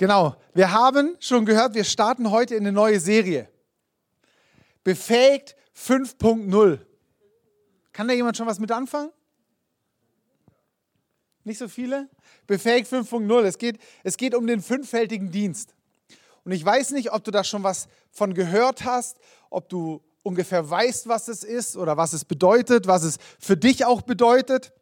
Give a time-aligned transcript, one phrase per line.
[0.00, 3.50] Genau, wir haben schon gehört, wir starten heute in eine neue Serie.
[4.82, 6.78] Befähigt 5.0.
[7.92, 9.10] Kann da jemand schon was mit anfangen?
[11.44, 12.08] Nicht so viele?
[12.46, 13.42] Befähigt 5.0.
[13.42, 15.74] Es geht, es geht um den fünffältigen Dienst.
[16.44, 19.18] Und ich weiß nicht, ob du da schon was von gehört hast,
[19.50, 23.84] ob du ungefähr weißt, was es ist oder was es bedeutet, was es für dich
[23.84, 24.72] auch bedeutet.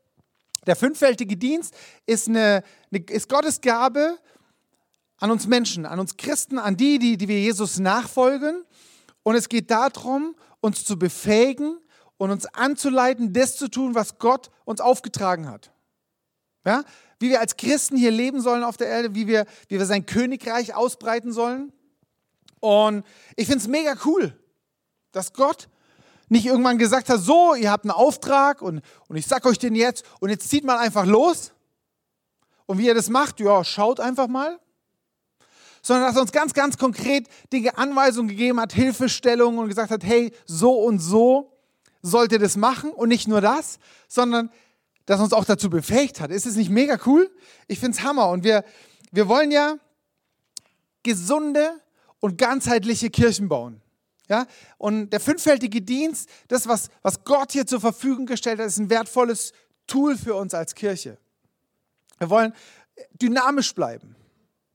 [0.68, 1.74] Der fünffältige Dienst
[2.06, 4.16] ist, eine, eine, ist Gottes Gabe
[5.18, 8.64] an uns Menschen, an uns Christen, an die, die, die wir Jesus nachfolgen.
[9.22, 11.78] Und es geht darum, uns zu befähigen
[12.16, 15.72] und uns anzuleiten, das zu tun, was Gott uns aufgetragen hat.
[16.64, 16.84] Ja?
[17.18, 20.06] Wie wir als Christen hier leben sollen auf der Erde, wie wir, wie wir sein
[20.06, 21.72] Königreich ausbreiten sollen.
[22.60, 23.04] Und
[23.36, 24.36] ich finde es mega cool,
[25.12, 25.68] dass Gott
[26.28, 29.74] nicht irgendwann gesagt hat, so, ihr habt einen Auftrag und, und ich sag euch den
[29.74, 31.52] jetzt und jetzt zieht man einfach los.
[32.66, 34.60] Und wie ihr das macht, ja, schaut einfach mal.
[35.88, 40.04] Sondern dass er uns ganz, ganz konkret Dinge Anweisungen gegeben hat, Hilfestellungen und gesagt hat,
[40.04, 41.56] hey, so und so
[42.02, 44.50] sollt ihr das machen und nicht nur das, sondern
[45.06, 46.30] dass er uns auch dazu befähigt hat.
[46.30, 47.34] Ist es nicht mega cool?
[47.68, 48.66] Ich finde es Hammer und wir,
[49.12, 49.78] wir wollen ja
[51.04, 51.70] gesunde
[52.20, 53.80] und ganzheitliche Kirchen bauen.
[54.28, 54.44] Ja?
[54.76, 58.90] Und der fünffältige Dienst, das, was, was Gott hier zur Verfügung gestellt hat, ist ein
[58.90, 59.54] wertvolles
[59.86, 61.16] Tool für uns als Kirche.
[62.18, 62.52] Wir wollen
[63.14, 64.17] dynamisch bleiben.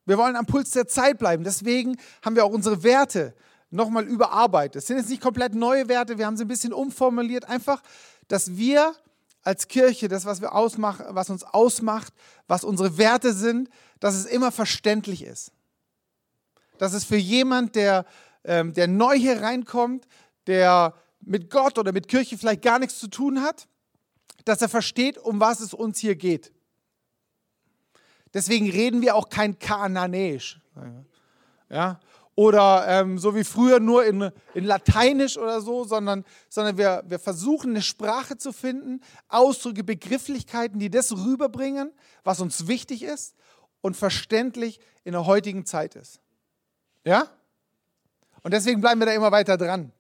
[0.06, 1.44] Wir wollen am Puls der Zeit bleiben.
[1.44, 3.34] Deswegen haben wir auch unsere Werte
[3.70, 4.78] nochmal überarbeitet.
[4.82, 7.46] Es sind jetzt nicht komplett neue Werte, wir haben sie ein bisschen umformuliert.
[7.46, 7.82] Einfach,
[8.28, 8.94] dass wir
[9.42, 12.14] als Kirche, das, was, wir ausmachen, was uns ausmacht,
[12.48, 15.52] was unsere Werte sind, dass es immer verständlich ist.
[16.78, 18.06] Dass es für jemand, der
[18.44, 20.08] ähm, der neu hier reinkommt,
[20.48, 23.68] der mit Gott oder mit Kirche vielleicht gar nichts zu tun hat,
[24.46, 26.52] dass er versteht, um was es uns hier geht.
[28.34, 30.60] Deswegen reden wir auch kein Kananäisch.
[31.70, 32.00] Ja?
[32.36, 37.20] Oder ähm, so wie früher nur in, in Lateinisch oder so, sondern, sondern wir, wir
[37.20, 41.92] versuchen eine Sprache zu finden, Ausdrücke, Begrifflichkeiten, die das rüberbringen,
[42.24, 43.36] was uns wichtig ist
[43.82, 46.22] und verständlich in der heutigen Zeit ist.
[47.06, 47.28] Ja?
[48.42, 49.92] Und deswegen bleiben wir da immer weiter dran.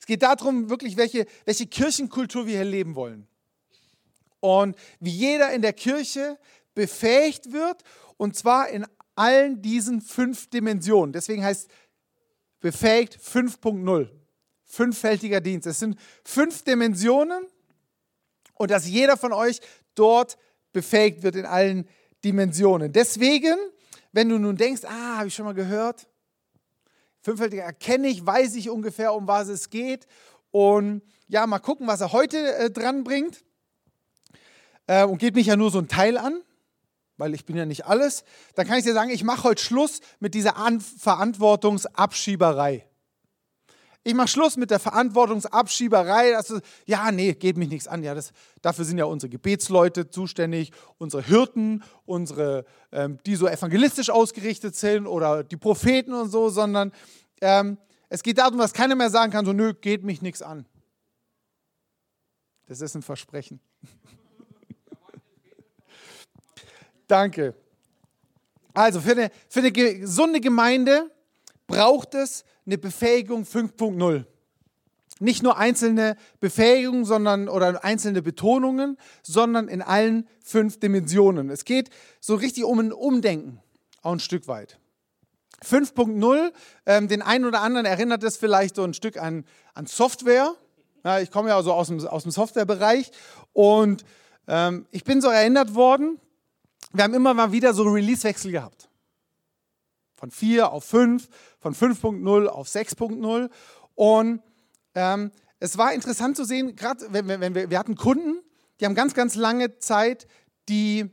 [0.00, 3.28] Es geht darum, wirklich, welche, welche Kirchenkultur wir hier leben wollen.
[4.40, 6.38] Und wie jeder in der Kirche
[6.78, 7.82] befähigt wird,
[8.18, 11.12] und zwar in allen diesen fünf Dimensionen.
[11.12, 11.68] Deswegen heißt
[12.60, 14.08] befähigt 5.0.
[14.64, 15.66] Fünffältiger Dienst.
[15.66, 17.44] Es sind fünf Dimensionen
[18.54, 19.60] und dass jeder von euch
[19.96, 20.38] dort
[20.72, 21.88] befähigt wird in allen
[22.22, 22.92] Dimensionen.
[22.92, 23.56] Deswegen,
[24.12, 26.06] wenn du nun denkst, ah, habe ich schon mal gehört,
[27.22, 30.06] Fünffältiger erkenne ich, weiß ich ungefähr, um was es geht.
[30.52, 33.44] Und ja, mal gucken, was er heute äh, dran bringt.
[34.86, 36.40] Äh, und geht mich ja nur so ein Teil an,
[37.18, 38.24] weil ich bin ja nicht alles.
[38.54, 42.86] Dann kann ich dir sagen, ich mache heute Schluss mit dieser an Verantwortungsabschieberei.
[44.04, 46.30] Ich mache Schluss mit der Verantwortungsabschieberei.
[46.30, 48.02] Das ist, ja, nee, geht mich nichts an.
[48.02, 54.08] Ja, das, dafür sind ja unsere Gebetsleute zuständig, unsere Hirten, unsere, ähm, die so evangelistisch
[54.08, 56.92] ausgerichtet sind oder die Propheten und so, sondern
[57.42, 57.76] ähm,
[58.08, 60.64] es geht darum, dass keiner mehr sagen kann, so, nö, geht mich nichts an.
[62.66, 63.60] Das ist ein Versprechen.
[67.08, 67.54] Danke.
[68.74, 71.10] Also für eine, für eine gesunde Gemeinde
[71.66, 74.24] braucht es eine Befähigung 5.0.
[75.20, 81.50] Nicht nur einzelne Befähigungen sondern, oder einzelne Betonungen, sondern in allen fünf Dimensionen.
[81.50, 83.60] Es geht so richtig um ein Umdenken,
[84.02, 84.78] auch ein Stück weit.
[85.64, 86.52] 5.0,
[86.86, 89.44] ähm, den einen oder anderen erinnert es vielleicht so ein Stück an,
[89.74, 90.54] an Software.
[91.04, 93.10] Ja, ich komme ja also aus dem, aus dem Softwarebereich
[93.54, 94.04] und
[94.46, 96.20] ähm, ich bin so erinnert worden,
[96.92, 98.88] wir haben immer mal wieder so Release-Wechsel gehabt
[100.18, 101.28] von 4 auf 5,
[101.60, 103.50] von 5.0 auf 6.0.
[103.94, 104.42] Und
[104.94, 105.30] ähm,
[105.60, 108.42] es war interessant zu sehen, gerade wenn, wenn, wir, wir hatten Kunden,
[108.80, 110.26] die haben ganz, ganz lange Zeit
[110.68, 111.10] die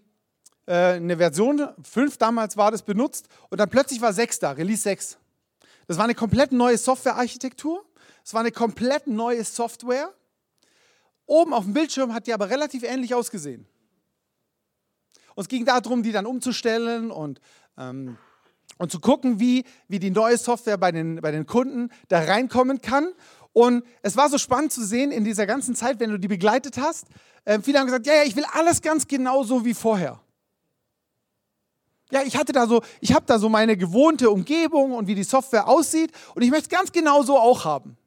[0.65, 4.81] äh, eine Version 5 damals war das benutzt und dann plötzlich war 6 da, Release
[4.81, 5.17] 6.
[5.87, 7.85] Das war eine komplett neue Softwarearchitektur,
[8.23, 10.11] es war eine komplett neue Software.
[11.27, 13.67] Oben auf dem Bildschirm hat die aber relativ ähnlich ausgesehen.
[15.35, 17.39] Und es ging darum, die dann umzustellen und
[17.77, 18.17] ähm,
[18.77, 22.81] und zu gucken, wie, wie die neue Software bei den, bei den Kunden da reinkommen
[22.81, 23.07] kann.
[23.53, 26.77] Und es war so spannend zu sehen in dieser ganzen Zeit, wenn du die begleitet
[26.77, 27.07] hast.
[27.45, 30.19] Äh, viele haben gesagt, ja, ja, ich will alles ganz genau so wie vorher.
[32.11, 35.23] Ja, ich hatte da so, ich habe da so meine gewohnte Umgebung und wie die
[35.23, 37.97] Software aussieht und ich möchte es ganz genau so auch haben.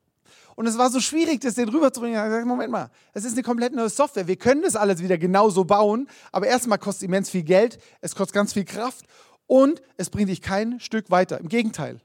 [0.58, 2.16] Und es war so schwierig, das den rüberzubringen.
[2.16, 4.26] Ich habe gesagt, Moment mal, es ist eine komplett neue Software.
[4.26, 8.16] Wir können das alles wieder genauso bauen, aber erstmal kostet es immens viel Geld, es
[8.16, 9.04] kostet ganz viel Kraft
[9.46, 11.38] und es bringt dich kein Stück weiter.
[11.38, 12.00] Im Gegenteil.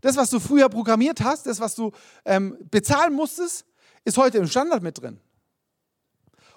[0.00, 1.92] Das, was du früher programmiert hast, das, was du
[2.24, 3.66] ähm, bezahlen musstest,
[4.06, 5.20] ist heute im Standard mit drin.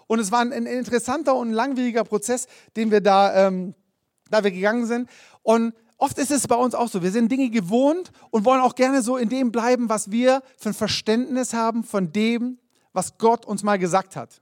[0.07, 2.47] Und es war ein, ein interessanter und langwieriger Prozess,
[2.77, 3.75] den wir da, ähm,
[4.29, 5.09] da wir gegangen sind.
[5.43, 7.03] Und oft ist es bei uns auch so.
[7.03, 10.69] Wir sind Dinge gewohnt und wollen auch gerne so in dem bleiben, was wir für
[10.69, 12.57] ein Verständnis haben von dem,
[12.91, 14.41] was Gott uns mal gesagt hat.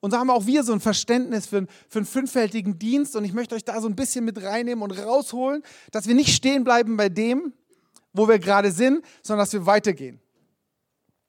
[0.00, 3.14] Und so haben auch wir so ein Verständnis für, für einen fünffältigen Dienst.
[3.14, 5.62] Und ich möchte euch da so ein bisschen mit reinnehmen und rausholen,
[5.92, 7.52] dass wir nicht stehen bleiben bei dem,
[8.12, 10.20] wo wir gerade sind, sondern dass wir weitergehen.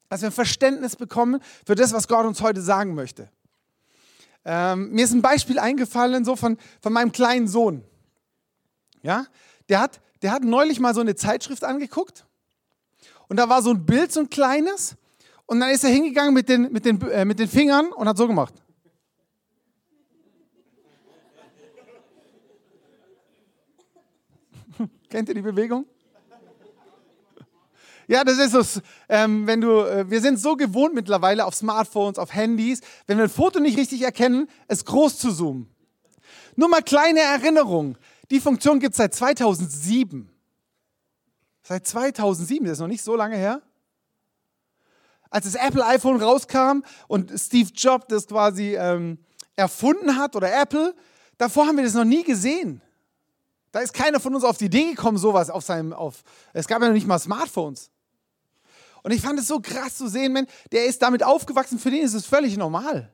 [0.08, 3.30] Dass wir ein Verständnis bekommen für das, was Gott uns heute sagen möchte.
[4.44, 7.84] Ähm, mir ist ein Beispiel eingefallen, so von, von meinem kleinen Sohn.
[9.04, 9.26] Ja,
[9.68, 12.24] der hat, der hat neulich mal so eine Zeitschrift angeguckt
[13.28, 14.96] und da war so ein Bild, so ein kleines.
[15.46, 18.16] Und dann ist er hingegangen mit den, mit den, äh, mit den Fingern und hat
[18.16, 18.54] so gemacht.
[25.10, 25.84] Kennt ihr die Bewegung?
[28.06, 28.80] Ja, das ist so,
[29.10, 33.24] ähm, wenn du, äh, wir sind so gewohnt mittlerweile auf Smartphones, auf Handys, wenn wir
[33.24, 35.68] ein Foto nicht richtig erkennen, es groß zu zoomen.
[36.56, 37.98] Nur mal kleine Erinnerung.
[38.30, 40.30] Die Funktion gibt es seit 2007.
[41.62, 43.62] Seit 2007, das ist noch nicht so lange her.
[45.30, 49.18] Als das Apple iPhone rauskam und Steve Jobs das quasi ähm,
[49.56, 50.94] erfunden hat oder Apple,
[51.38, 52.80] davor haben wir das noch nie gesehen.
[53.72, 56.22] Da ist keiner von uns auf die Idee gekommen, sowas auf seinem, auf,
[56.52, 57.90] es gab ja noch nicht mal Smartphones.
[59.02, 62.02] Und ich fand es so krass zu sehen, man, der ist damit aufgewachsen, für den
[62.02, 63.12] ist es völlig normal.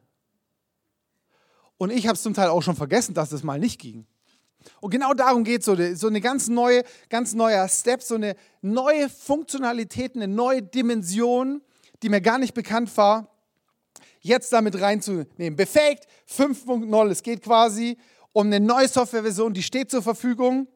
[1.78, 4.06] Und ich habe es zum Teil auch schon vergessen, dass es mal nicht ging.
[4.80, 8.36] Und genau darum geht es so, so eine ganz neue, ganz neuer Step, so eine
[8.62, 11.62] neue Funktionalität, eine neue Dimension,
[12.02, 13.28] die mir gar nicht bekannt war,
[14.20, 15.56] jetzt damit reinzunehmen.
[15.56, 17.96] Befähigt 5.0, es geht quasi
[18.32, 20.68] um eine neue Softwareversion, die steht zur Verfügung.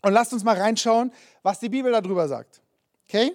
[0.00, 2.60] Und lasst uns mal reinschauen, was die Bibel darüber sagt.
[3.08, 3.32] Okay?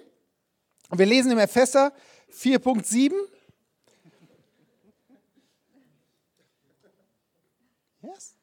[0.88, 1.92] Und wir lesen im Epheser
[2.32, 3.12] 4.7.
[8.02, 8.33] Yes.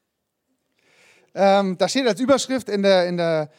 [1.33, 3.49] Ähm, da steht als Überschrift in der, in der,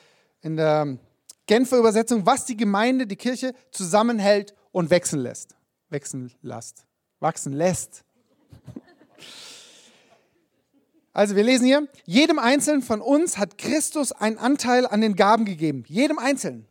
[0.42, 0.98] in der
[1.46, 5.54] Genfer Übersetzung, was die Gemeinde, die Kirche zusammenhält und wechseln lässt.
[5.90, 6.84] Wechseln lässt.
[7.20, 8.04] Wachsen lässt.
[11.14, 15.44] Also wir lesen hier, jedem Einzelnen von uns hat Christus einen Anteil an den Gaben
[15.44, 15.84] gegeben.
[15.86, 16.66] Jedem Einzelnen,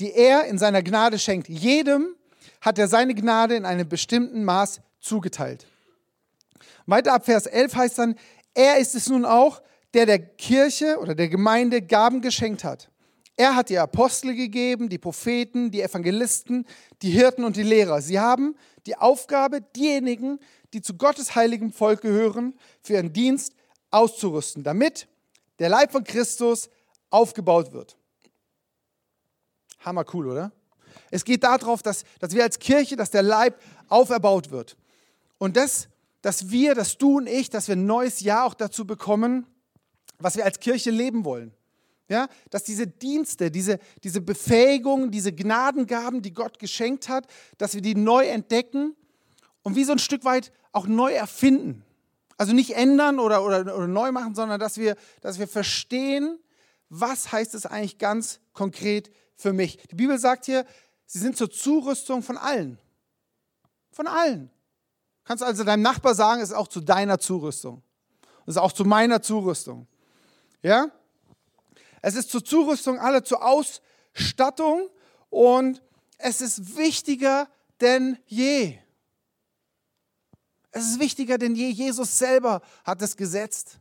[0.00, 1.48] die er in seiner Gnade schenkt.
[1.48, 2.14] Jedem
[2.60, 5.66] hat er seine Gnade in einem bestimmten Maß zugeteilt.
[6.84, 8.16] Weiter ab Vers 11 heißt dann,
[8.52, 9.62] er ist es nun auch,
[9.94, 12.90] der der Kirche oder der Gemeinde Gaben geschenkt hat.
[13.36, 16.66] Er hat die Apostel gegeben, die Propheten, die Evangelisten,
[17.02, 18.00] die Hirten und die Lehrer.
[18.00, 18.56] Sie haben
[18.86, 20.38] die Aufgabe, diejenigen,
[20.72, 23.54] die zu Gottes heiligem Volk gehören, für ihren Dienst
[23.90, 25.08] auszurüsten, damit
[25.58, 26.68] der Leib von Christus
[27.10, 27.96] aufgebaut wird.
[29.80, 30.52] Hammer cool, oder?
[31.10, 34.76] Es geht darauf, dass, dass wir als Kirche, dass der Leib auferbaut wird.
[35.38, 35.88] Und das,
[36.22, 39.46] dass wir, dass du und ich, dass wir ein neues Jahr auch dazu bekommen,
[40.18, 41.52] was wir als Kirche leben wollen.
[42.08, 47.80] Ja, dass diese Dienste, diese, diese Befähigung, diese Gnadengaben, die Gott geschenkt hat, dass wir
[47.80, 48.94] die neu entdecken
[49.62, 51.82] und wie so ein Stück weit auch neu erfinden.
[52.36, 56.38] Also nicht ändern oder, oder, oder neu machen, sondern dass wir, dass wir verstehen,
[56.90, 59.78] was heißt es eigentlich ganz konkret für mich.
[59.90, 60.66] Die Bibel sagt hier,
[61.06, 62.78] sie sind zur Zurüstung von allen.
[63.92, 64.50] Von allen.
[65.24, 67.82] Kannst also deinem Nachbar sagen, es ist auch zu deiner Zurüstung.
[68.46, 69.86] Es ist auch zu meiner Zurüstung.
[70.64, 70.90] Ja?
[72.00, 74.88] Es ist zur Zurüstung aller, zur Ausstattung
[75.28, 75.82] und
[76.18, 77.48] es ist wichtiger
[77.80, 78.78] denn je.
[80.70, 81.68] Es ist wichtiger denn je.
[81.68, 83.78] Jesus selber hat es gesetzt.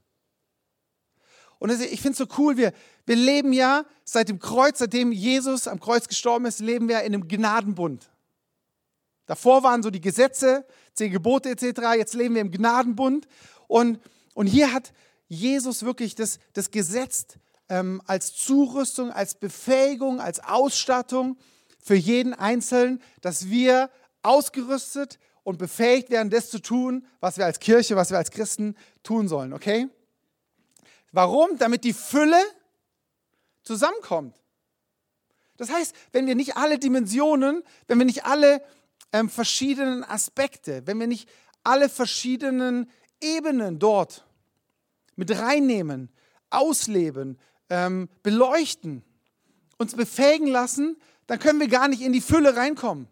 [1.58, 2.74] Und ich finde es so cool, wir,
[3.06, 7.14] wir leben ja seit dem Kreuz, seitdem Jesus am Kreuz gestorben ist, leben wir in
[7.14, 8.12] einem Gnadenbund.
[9.26, 11.96] Davor waren so die Gesetze, zehn Gebote etc.
[11.96, 13.30] Jetzt leben wir im Gnadenbund.
[13.68, 14.00] Und,
[14.34, 14.92] und hier hat
[15.34, 17.26] Jesus wirklich das, das Gesetz
[17.70, 21.38] ähm, als Zurüstung, als Befähigung, als Ausstattung
[21.80, 23.90] für jeden Einzelnen, dass wir
[24.22, 28.76] ausgerüstet und befähigt werden, das zu tun, was wir als Kirche, was wir als Christen
[29.04, 29.90] tun sollen, okay?
[31.12, 31.58] Warum?
[31.58, 32.42] Damit die Fülle
[33.64, 34.36] zusammenkommt.
[35.58, 38.64] Das heißt, wenn wir nicht alle Dimensionen, wenn wir nicht alle
[39.12, 41.30] ähm, verschiedenen Aspekte, wenn wir nicht
[41.64, 42.90] alle verschiedenen
[43.22, 44.26] Ebenen dort
[45.16, 46.10] mit reinnehmen,
[46.50, 47.38] ausleben,
[47.70, 49.04] ähm, beleuchten,
[49.78, 53.08] uns befähigen lassen, dann können wir gar nicht in die Fülle reinkommen.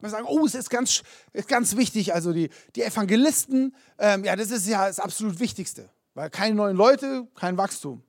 [0.00, 4.36] Wir sagen, oh, es ist ganz, ist ganz wichtig, also die, die Evangelisten, ähm, ja,
[4.36, 8.02] das ist ja das absolut Wichtigste, weil keine neuen Leute, kein Wachstum.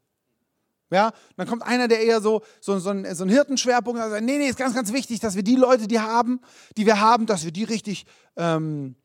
[0.91, 4.23] Ja, dann kommt einer, der eher so, so, so, ein, so einen Hirtenschwerpunkt hat, sagt,
[4.23, 6.41] nee, nee, ist ganz, ganz wichtig, dass wir die Leute, die haben,
[6.77, 8.95] die wir haben, dass wir die richtig ähm,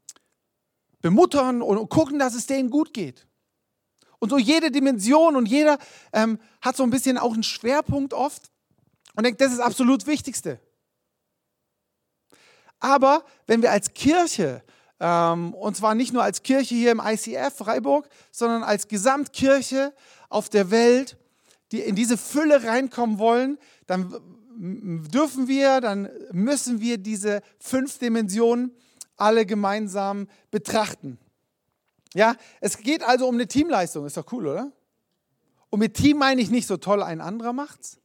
[1.01, 3.27] bemuttern und gucken, dass es denen gut geht.
[4.21, 5.79] Und so jede Dimension und jeder
[6.13, 8.51] ähm, hat so ein bisschen auch einen Schwerpunkt oft
[9.17, 10.61] und denkt, das ist absolut Wichtigste.
[12.79, 14.63] Aber wenn wir als Kirche,
[15.01, 19.95] ähm, und zwar nicht nur als Kirche hier im ICF Freiburg, sondern als Gesamtkirche
[20.29, 21.17] auf der Welt,
[21.73, 24.15] die in diese Fülle reinkommen wollen, dann
[24.59, 28.75] dürfen wir, dann müssen wir diese fünf Dimensionen
[29.17, 31.19] alle gemeinsam betrachten.
[32.15, 34.73] Ja, es geht also um eine Teamleistung, ist doch cool, oder?
[35.71, 37.99] Und mit Team meine ich nicht so toll, ein anderer macht's,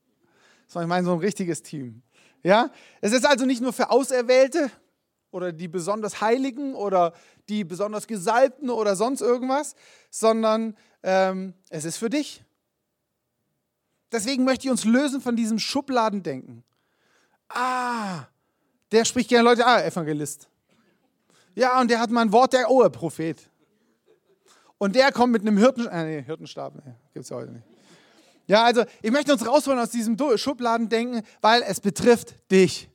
[0.67, 2.03] sondern ich meine so ein richtiges Team.
[2.43, 2.69] Ja,
[3.01, 4.69] es ist also nicht nur für Auserwählte
[5.31, 7.13] oder die besonders Heiligen oder
[7.49, 9.75] die besonders Gesalbten oder sonst irgendwas,
[10.11, 12.43] sondern ähm, es ist für dich.
[14.11, 16.63] Deswegen möchte ich uns lösen von diesem Schubladendenken.
[17.49, 18.25] Ah,
[18.91, 20.47] der spricht gerne Leute, ah, Evangelist.
[21.55, 23.49] Ja, und der hat mal ein Wort, der, oh, Prophet.
[24.85, 27.65] Und der kommt mit einem Hirten, äh, nee, Hirtenstab, nee, gibt es ja heute nicht.
[28.45, 32.87] Ja, also ich möchte uns rausholen aus diesem Schubladendenken, weil es betrifft dich.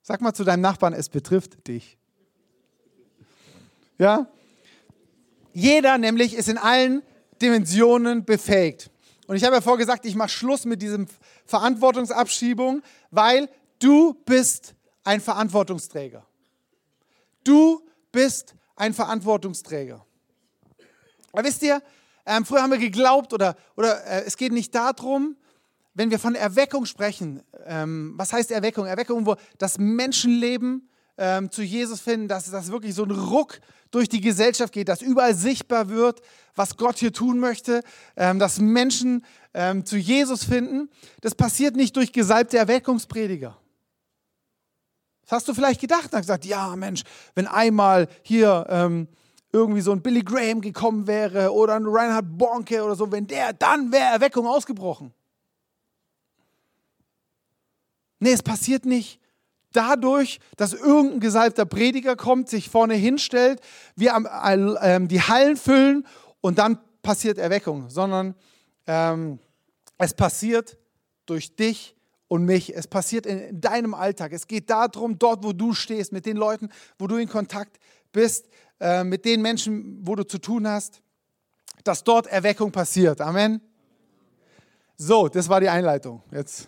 [0.00, 1.98] Sag mal zu deinem Nachbarn, es betrifft dich.
[3.98, 4.26] Ja?
[5.52, 7.02] Jeder nämlich ist in allen
[7.42, 8.90] Dimensionen befähigt.
[9.26, 11.06] Und ich habe ja vorher gesagt, ich mache Schluss mit diesem
[11.44, 14.74] Verantwortungsabschiebung, weil du bist
[15.04, 16.26] ein Verantwortungsträger.
[17.44, 20.05] Du bist ein Verantwortungsträger.
[21.36, 21.82] Aber wisst ihr,
[22.24, 25.36] ähm, früher haben wir geglaubt oder, oder äh, es geht nicht darum,
[25.92, 28.86] wenn wir von Erweckung sprechen, ähm, was heißt Erweckung?
[28.86, 30.88] Erweckung, wo das Menschenleben
[31.18, 35.02] ähm, zu Jesus finden, dass das wirklich so ein Ruck durch die Gesellschaft geht, dass
[35.02, 36.22] überall sichtbar wird,
[36.54, 37.82] was Gott hier tun möchte,
[38.16, 40.88] ähm, dass Menschen ähm, zu Jesus finden.
[41.20, 43.58] Das passiert nicht durch gesalbte Erweckungsprediger.
[45.24, 47.02] Das hast du vielleicht gedacht und gesagt, ja Mensch,
[47.34, 49.08] wenn einmal hier ähm,
[49.56, 53.54] irgendwie so ein Billy Graham gekommen wäre oder ein Reinhard Bonke oder so, wenn der,
[53.54, 55.14] dann wäre Erweckung ausgebrochen.
[58.18, 59.18] Nee, es passiert nicht
[59.72, 63.60] dadurch, dass irgendein gesalbter Prediger kommt, sich vorne hinstellt,
[63.94, 66.06] wir äh, die Hallen füllen
[66.40, 68.34] und dann passiert Erweckung, sondern
[68.86, 69.38] ähm,
[69.98, 70.76] es passiert
[71.24, 71.94] durch dich
[72.28, 72.74] und mich.
[72.74, 74.32] Es passiert in deinem Alltag.
[74.32, 77.78] Es geht darum, dort, wo du stehst, mit den Leuten, wo du in Kontakt
[78.16, 78.48] bist,
[78.80, 81.02] äh, mit den Menschen, wo du zu tun hast,
[81.84, 83.20] dass dort Erweckung passiert.
[83.20, 83.60] Amen.
[84.96, 86.22] So, das war die Einleitung.
[86.32, 86.66] Jetzt,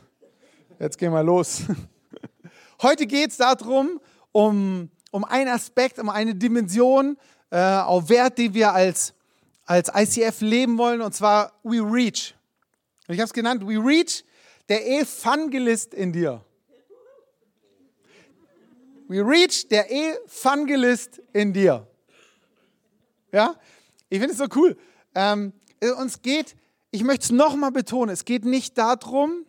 [0.78, 1.62] jetzt gehen wir los.
[2.82, 3.98] Heute geht es darum,
[4.30, 7.16] um, um einen Aspekt, um eine Dimension
[7.50, 9.14] äh, auf Wert, die wir als,
[9.64, 12.34] als ICF leben wollen, und zwar We Reach.
[13.08, 14.22] Ich habe es genannt, We Reach
[14.68, 16.44] der Evangelist in dir.
[19.08, 21.86] We reach der Evangelist in dir.
[23.32, 23.56] Ja,
[24.10, 24.76] ich finde es so cool.
[25.14, 25.54] Ähm,
[25.96, 26.54] uns geht,
[26.90, 29.46] ich möchte es nochmal betonen, es geht nicht darum,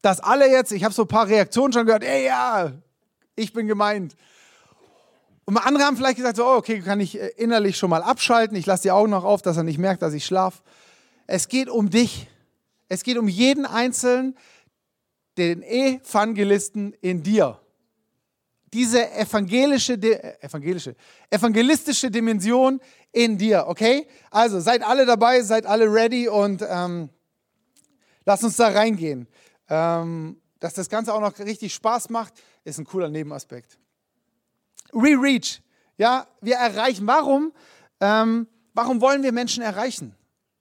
[0.00, 2.72] dass alle jetzt, ich habe so ein paar Reaktionen schon gehört, ey ja,
[3.36, 4.16] ich bin gemeint.
[5.44, 8.56] Und andere haben vielleicht gesagt, so, oh, okay, kann ich äh, innerlich schon mal abschalten,
[8.56, 10.62] ich lasse die Augen noch auf, dass er nicht merkt, dass ich schlafe.
[11.26, 12.28] Es geht um dich.
[12.88, 14.36] Es geht um jeden Einzelnen,
[15.36, 17.60] den Evangelisten in dir.
[18.72, 20.94] Diese evangelische, äh, evangelische,
[21.30, 22.80] evangelistische Dimension
[23.12, 24.06] in dir, okay?
[24.30, 27.08] Also seid alle dabei, seid alle ready und ähm,
[28.24, 29.26] lasst uns da reingehen.
[29.68, 32.34] Ähm, dass das Ganze auch noch richtig Spaß macht,
[32.64, 33.78] ist ein cooler Nebenaspekt.
[34.92, 35.62] Re-Reach,
[35.96, 37.06] ja, wir erreichen.
[37.06, 37.52] Warum?
[38.00, 40.14] Ähm, warum wollen wir Menschen erreichen?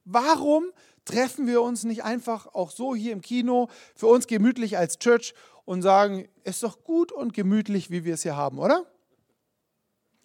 [0.06, 0.72] Warum
[1.06, 5.34] treffen wir uns nicht einfach auch so hier im Kino für uns gemütlich als Church
[5.68, 8.86] und sagen, ist doch gut und gemütlich, wie wir es hier haben, oder?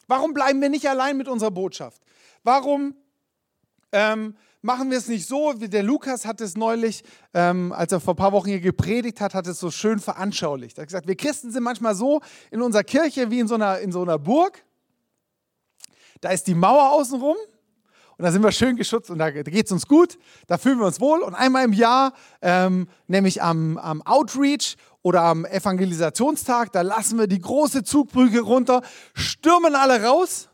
[0.07, 2.01] Warum bleiben wir nicht allein mit unserer Botschaft?
[2.45, 2.95] Warum
[3.91, 7.03] ähm, machen wir es nicht so, der Lukas hat es neulich,
[7.35, 10.79] ähm, als er vor ein paar Wochen hier gepredigt hat, hat es so schön veranschaulicht.
[10.79, 12.21] Er hat gesagt, wir Christen sind manchmal so
[12.53, 14.65] in unserer Kirche wie in so einer, in so einer Burg.
[16.21, 17.37] Da ist die Mauer außenrum
[18.19, 20.87] und da sind wir schön geschützt und da, geht es uns gut, da fühlen wir
[20.87, 21.21] uns wohl.
[21.21, 27.27] Und einmal im Jahr, ähm, nämlich am, am Outreach oder am Evangelisationstag, da lassen wir
[27.27, 28.83] die große Zugbrücke runter,
[29.15, 30.49] stürmen alle raus,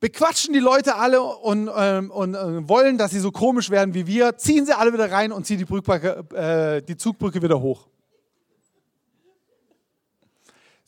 [0.00, 4.06] bequatschen die Leute alle und, ähm, und äh, wollen, dass sie so komisch werden wie
[4.06, 7.88] wir, ziehen sie alle wieder rein und ziehen die, Brückbrücke, äh, die Zugbrücke wieder hoch.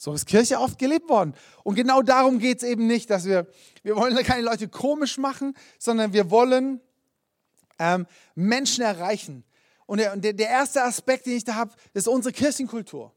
[0.00, 1.35] So ist Kirche oft gelebt worden.
[1.64, 3.49] Und genau darum geht es eben nicht, dass wir,
[3.83, 6.81] wir wollen keine Leute komisch machen, sondern wir wollen
[7.81, 9.45] ähm, Menschen erreichen.
[9.87, 13.12] Und der, der erste Aspekt, den ich da habe, ist unsere Kirchenkultur.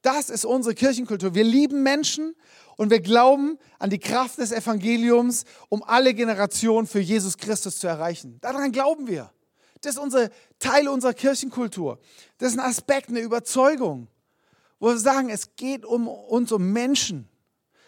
[0.00, 1.34] Das ist unsere Kirchenkultur.
[1.34, 2.36] Wir lieben Menschen
[2.76, 7.88] und wir glauben an die Kraft des Evangeliums, um alle Generationen für Jesus Christus zu
[7.88, 8.38] erreichen.
[8.42, 9.32] Daran glauben wir.
[9.80, 11.98] Das ist unser Teil unserer Kirchenkultur.
[12.38, 14.06] Das ist ein Aspekt, eine Überzeugung,
[14.84, 17.26] wo wir sagen, es geht um uns, um Menschen.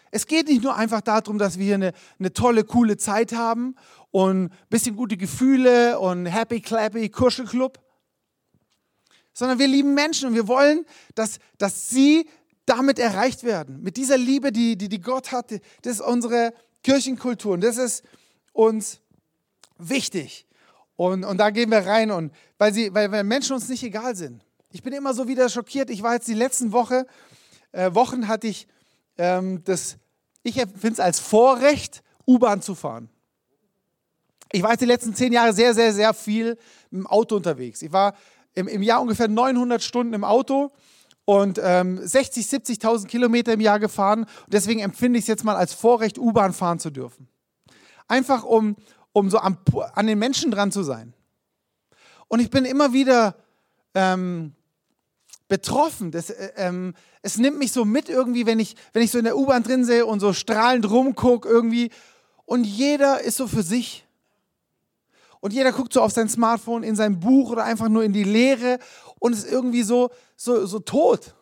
[0.09, 3.75] Es geht nicht nur einfach darum, dass wir hier eine, eine tolle, coole Zeit haben
[4.09, 7.77] und ein bisschen gute Gefühle und happy, clappy, Kuschelclub,
[9.31, 12.27] sondern wir lieben Menschen und wir wollen, dass, dass sie
[12.65, 13.83] damit erreicht werden.
[13.83, 16.51] Mit dieser Liebe, die, die, die Gott hat, das ist unsere
[16.81, 18.03] Kirchenkultur und das ist
[18.53, 19.01] uns
[19.77, 20.47] wichtig.
[20.95, 24.15] Und, und da gehen wir rein und weil, sie, weil, weil Menschen uns nicht egal
[24.15, 24.46] sind.
[24.71, 25.89] Ich bin immer so wieder schockiert.
[25.89, 27.07] Ich war jetzt die letzten Woche,
[27.71, 28.67] äh, Wochen hatte ich
[29.17, 29.97] ähm, das,
[30.43, 33.09] ich empfinde es als Vorrecht, U-Bahn zu fahren.
[34.51, 36.57] Ich war jetzt die letzten zehn Jahre sehr, sehr, sehr viel
[36.91, 37.81] im Auto unterwegs.
[37.81, 38.15] Ich war
[38.53, 40.71] im, im Jahr ungefähr 900 Stunden im Auto
[41.25, 44.21] und ähm, 60, 70.000 Kilometer im Jahr gefahren.
[44.23, 47.27] Und deswegen empfinde ich es jetzt mal als Vorrecht, U-Bahn fahren zu dürfen.
[48.07, 48.77] Einfach um,
[49.11, 49.57] um so am,
[49.93, 51.13] an den Menschen dran zu sein.
[52.29, 53.35] Und ich bin immer wieder
[53.93, 54.53] ähm,
[55.47, 56.11] betroffen.
[56.11, 59.25] Das, äh, ähm, es nimmt mich so mit irgendwie, wenn ich, wenn ich so in
[59.25, 61.91] der U-Bahn drin sehe und so strahlend rumgucke irgendwie.
[62.45, 64.05] Und jeder ist so für sich.
[65.39, 68.23] Und jeder guckt so auf sein Smartphone, in sein Buch oder einfach nur in die
[68.23, 68.79] Leere
[69.19, 71.35] und ist irgendwie so, so, so tot.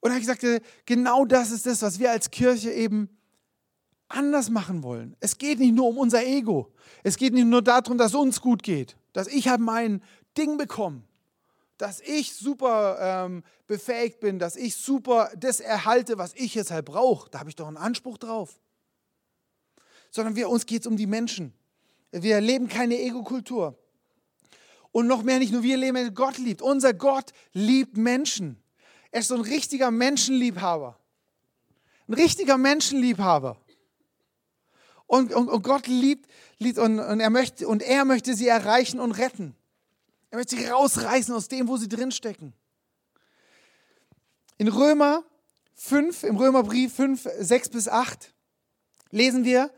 [0.00, 3.08] Und ich sagte, genau das ist das, was wir als Kirche eben
[4.08, 5.16] anders machen wollen.
[5.20, 6.72] Es geht nicht nur um unser Ego.
[7.02, 10.02] Es geht nicht nur darum, dass uns gut geht, dass ich halt mein
[10.36, 11.02] Ding bekomme,
[11.78, 16.84] dass ich super ähm, befähigt bin, dass ich super das erhalte, was ich jetzt halt
[16.84, 17.30] brauche.
[17.30, 18.60] Da habe ich doch einen Anspruch drauf
[20.10, 21.52] sondern wir, uns geht es um die Menschen.
[22.10, 23.78] Wir leben keine Ego-Kultur.
[24.92, 26.62] Und noch mehr nicht nur wir leben, Gott liebt.
[26.62, 28.60] Unser Gott liebt Menschen.
[29.12, 30.98] Er ist so ein richtiger Menschenliebhaber.
[32.08, 33.56] Ein richtiger Menschenliebhaber.
[35.06, 36.28] Und, und, und Gott liebt,
[36.58, 39.54] liebt und, und, er möchte, und er möchte sie erreichen und retten.
[40.30, 42.52] Er möchte sie rausreißen aus dem, wo sie drinstecken.
[44.58, 45.24] In Römer
[45.74, 48.32] 5, im Römerbrief 5, 6 bis 8
[49.10, 49.72] lesen wir,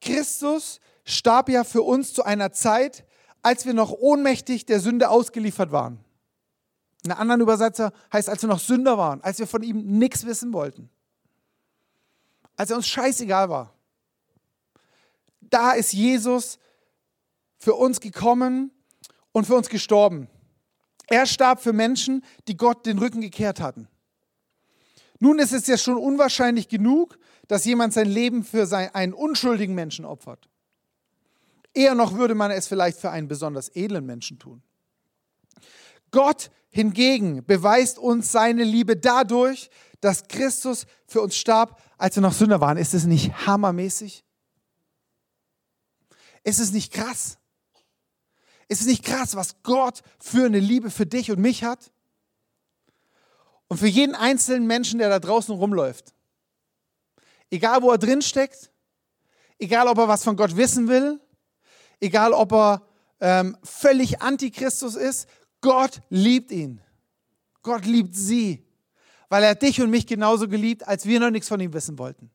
[0.00, 3.04] Christus starb ja für uns zu einer Zeit,
[3.42, 6.04] als wir noch ohnmächtig der Sünde ausgeliefert waren.
[7.04, 10.24] In einem anderen Übersetzer heißt, als wir noch Sünder waren, als wir von ihm nichts
[10.26, 10.90] wissen wollten.
[12.56, 13.74] Als er uns scheißegal war.
[15.40, 16.58] Da ist Jesus
[17.56, 18.70] für uns gekommen
[19.32, 20.28] und für uns gestorben.
[21.06, 23.88] Er starb für Menschen, die Gott den Rücken gekehrt hatten.
[25.20, 30.04] Nun ist es ja schon unwahrscheinlich genug, dass jemand sein Leben für einen unschuldigen Menschen
[30.04, 30.48] opfert.
[31.74, 34.62] Eher noch würde man es vielleicht für einen besonders edlen Menschen tun.
[36.10, 42.32] Gott hingegen beweist uns seine Liebe dadurch, dass Christus für uns starb, als wir noch
[42.32, 42.78] Sünder waren.
[42.78, 44.24] Ist es nicht hammermäßig?
[46.44, 47.38] Ist es nicht krass?
[48.68, 51.90] Ist es nicht krass, was Gott für eine Liebe für dich und mich hat?
[53.66, 56.14] Und für jeden einzelnen Menschen, der da draußen rumläuft.
[57.50, 58.70] Egal, wo er drin steckt,
[59.58, 61.18] egal, ob er was von Gott wissen will,
[62.00, 62.82] egal, ob er
[63.20, 65.28] ähm, völlig Antichristus ist,
[65.60, 66.80] Gott liebt ihn.
[67.62, 68.64] Gott liebt sie,
[69.28, 72.30] weil er dich und mich genauso geliebt, als wir noch nichts von ihm wissen wollten.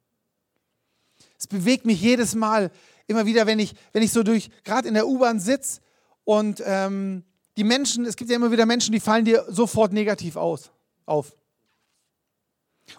[1.37, 2.71] Es bewegt mich jedes Mal
[3.07, 5.81] immer wieder, wenn ich, wenn ich so durch, gerade in der U-Bahn sitze
[6.23, 7.23] und ähm,
[7.57, 10.71] die Menschen, es gibt ja immer wieder Menschen, die fallen dir sofort negativ aus,
[11.05, 11.35] auf.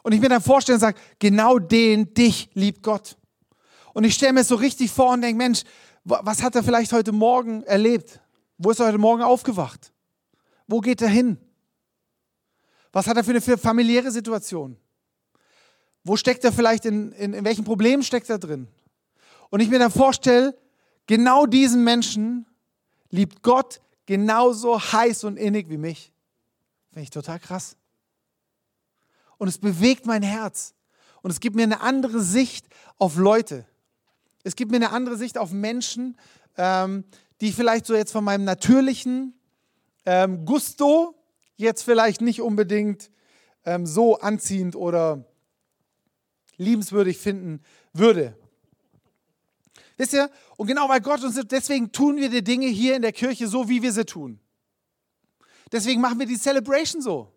[0.03, 3.17] Und ich mir dann vorstelle und sage, genau den, dich liebt Gott.
[3.93, 5.63] Und ich stelle mir so richtig vor und denke, Mensch,
[6.05, 8.21] was hat er vielleicht heute Morgen erlebt?
[8.59, 9.93] Wo ist er heute Morgen aufgewacht?
[10.67, 11.39] Wo geht er hin?
[12.93, 14.77] Was hat er für eine familiäre Situation?
[16.05, 18.69] Wo steckt er vielleicht in, in, in welchen Problemen steckt er drin?
[19.51, 20.57] Und ich mir dann vorstelle,
[21.07, 22.47] genau diesen Menschen
[23.15, 26.13] liebt Gott genauso heiß und innig wie mich.
[26.91, 27.77] Finde ich total krass
[29.39, 30.75] und es bewegt mein Herz.
[31.23, 32.67] Und es gibt mir eine andere Sicht
[32.99, 33.67] auf Leute.
[34.43, 36.19] Es gibt mir eine andere Sicht auf Menschen,
[36.57, 37.05] ähm,
[37.41, 39.39] die vielleicht so jetzt von meinem natürlichen
[40.07, 41.15] ähm, Gusto
[41.57, 43.11] jetzt vielleicht nicht unbedingt
[43.65, 45.25] ähm, so anziehend oder
[46.57, 48.37] liebenswürdig finden würde.
[49.97, 50.31] Wisst ihr?
[50.57, 53.69] Und genau weil Gott uns, deswegen tun wir die Dinge hier in der Kirche so,
[53.69, 54.41] wie wir sie tun.
[55.71, 57.35] Deswegen machen wir die Celebration so.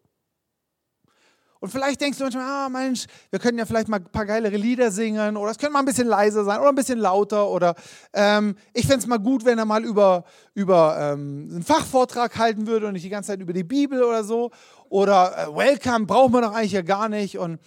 [1.59, 4.57] Und vielleicht denkst du manchmal, ah Mensch, wir können ja vielleicht mal ein paar geilere
[4.57, 7.73] Lieder singen oder es könnte mal ein bisschen leiser sein oder ein bisschen lauter oder
[8.13, 12.67] ähm, ich fände es mal gut, wenn er mal über, über ähm, einen Fachvortrag halten
[12.67, 14.51] würde und nicht die ganze Zeit über die Bibel oder so.
[14.89, 17.39] Oder äh, Welcome brauchen wir doch eigentlich ja gar nicht.
[17.39, 17.59] Und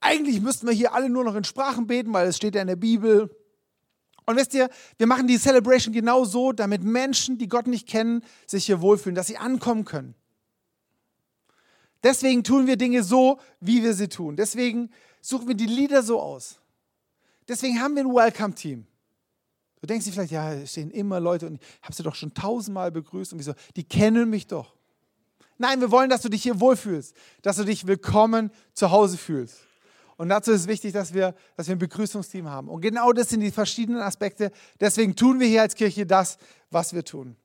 [0.00, 2.68] eigentlich müssten wir hier alle nur noch in Sprachen beten, weil es steht ja in
[2.68, 3.30] der Bibel.
[4.26, 8.22] Und wisst ihr, wir machen die Celebration genau so, damit Menschen, die Gott nicht kennen,
[8.46, 10.14] sich hier wohlfühlen, dass sie ankommen können.
[12.02, 14.36] Deswegen tun wir Dinge so, wie wir sie tun.
[14.36, 16.58] Deswegen suchen wir die Lieder so aus.
[17.48, 18.86] Deswegen haben wir ein Welcome-Team.
[19.80, 22.34] Du denkst dir vielleicht, ja, es stehen immer Leute und ich habe sie doch schon
[22.34, 23.54] tausendmal begrüßt und wieso?
[23.76, 24.74] Die kennen mich doch.
[25.58, 29.65] Nein, wir wollen, dass du dich hier wohlfühlst, dass du dich willkommen zu Hause fühlst.
[30.16, 32.68] Und dazu ist wichtig, dass wir, dass wir ein Begrüßungsteam haben.
[32.68, 34.50] Und genau das sind die verschiedenen Aspekte.
[34.80, 36.38] Deswegen tun wir hier als Kirche das,
[36.70, 37.36] was wir tun.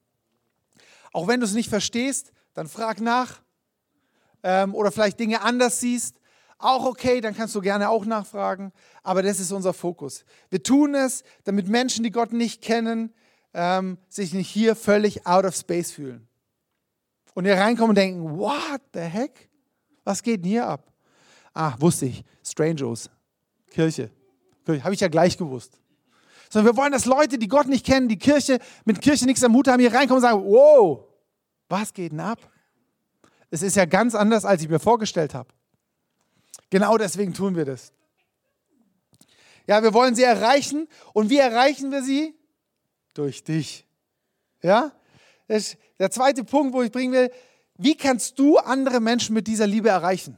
[1.11, 3.41] Auch wenn du es nicht verstehst, dann frag nach
[4.43, 6.21] ähm, oder vielleicht Dinge anders siehst,
[6.57, 8.71] auch okay, dann kannst du gerne auch nachfragen,
[9.03, 10.23] aber das ist unser Fokus.
[10.49, 13.13] Wir tun es, damit Menschen, die Gott nicht kennen,
[13.53, 16.27] ähm, sich nicht hier völlig out of space fühlen.
[17.33, 19.49] Und hier reinkommen und denken, what the heck?
[20.03, 20.90] Was geht denn hier ab?
[21.53, 23.09] Ah, wusste ich, Strangers,
[23.71, 24.09] Kirche.
[24.65, 25.77] Kirche Habe ich ja gleich gewusst.
[26.49, 29.53] Sondern wir wollen, dass Leute, die Gott nicht kennen, die Kirche mit Kirche nichts am
[29.53, 31.05] Hut haben, hier reinkommen und sagen, wow,
[31.69, 32.39] was geht denn ab?
[33.49, 35.49] Es ist ja ganz anders, als ich mir vorgestellt habe.
[36.69, 37.91] Genau deswegen tun wir das.
[39.67, 40.87] Ja, wir wollen sie erreichen.
[41.13, 42.35] Und wie erreichen wir sie?
[43.13, 43.85] Durch dich.
[44.61, 44.91] Ja?
[45.47, 47.31] Das ist der zweite Punkt, wo ich bringen will,
[47.77, 50.37] wie kannst du andere Menschen mit dieser Liebe erreichen?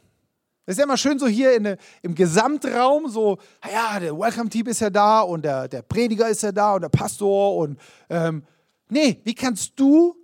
[0.66, 3.38] Das ist ja immer schön so hier in, im Gesamtraum, so,
[3.70, 6.90] ja, der Welcome-Team ist ja da und der, der Prediger ist ja da und der
[6.90, 8.44] Pastor und, ähm,
[8.90, 10.16] nee, wie kannst du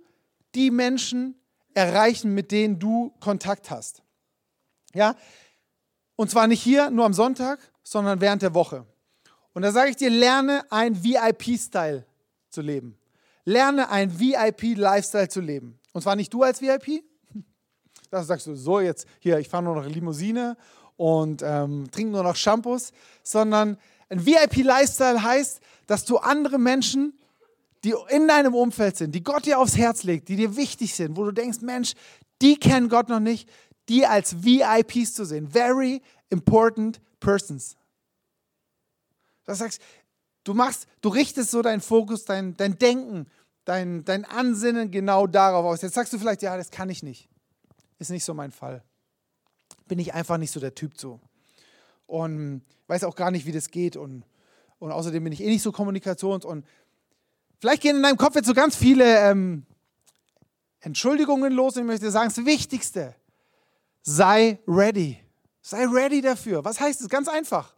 [0.54, 1.34] die Menschen
[1.74, 4.02] erreichen, mit denen du Kontakt hast.
[4.94, 5.14] Ja?
[6.16, 8.86] Und zwar nicht hier, nur am Sonntag, sondern während der Woche.
[9.52, 12.04] Und da sage ich dir, lerne ein VIP-Style
[12.50, 12.98] zu leben.
[13.44, 15.78] Lerne ein VIP-Lifestyle zu leben.
[15.92, 17.02] Und zwar nicht du als VIP.
[18.10, 20.56] Da sagst du, so jetzt, hier, ich fahre nur noch Limousine
[20.96, 22.92] und ähm, trinke nur noch Shampoos,
[23.22, 27.14] sondern ein VIP-Lifestyle heißt, dass du andere Menschen
[27.84, 31.16] die in deinem Umfeld sind, die Gott dir aufs Herz legt, die dir wichtig sind,
[31.16, 31.94] wo du denkst, Mensch,
[32.42, 33.48] die kennen Gott noch nicht,
[33.88, 35.48] die als VIPs zu sehen.
[35.48, 37.76] Very important persons.
[39.44, 39.80] Das sagst,
[40.44, 43.26] du machst, du richtest so deinen Fokus, dein, dein Denken,
[43.64, 45.82] dein, dein Ansinnen genau darauf aus.
[45.82, 47.29] Jetzt sagst du vielleicht, ja, das kann ich nicht.
[48.00, 48.82] Ist nicht so mein Fall.
[49.86, 51.20] Bin ich einfach nicht so der Typ so.
[52.06, 53.96] Und weiß auch gar nicht, wie das geht.
[53.96, 54.24] Und,
[54.80, 56.66] und außerdem bin ich eh nicht so kommunikations- und
[57.60, 59.66] Vielleicht gehen in deinem Kopf jetzt so ganz viele ähm,
[60.80, 63.14] Entschuldigungen los und ich möchte sagen, das Wichtigste,
[64.02, 65.18] sei ready.
[65.60, 66.64] Sei ready dafür.
[66.64, 67.10] Was heißt es?
[67.10, 67.74] Ganz einfach.